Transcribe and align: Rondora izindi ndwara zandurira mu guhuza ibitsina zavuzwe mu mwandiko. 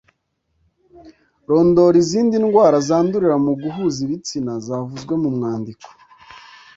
Rondora 1.47 1.97
izindi 2.03 2.35
ndwara 2.43 2.77
zandurira 2.87 3.35
mu 3.45 3.53
guhuza 3.61 3.97
ibitsina 4.05 4.51
zavuzwe 4.65 5.13
mu 5.23 5.29
mwandiko. 5.35 5.87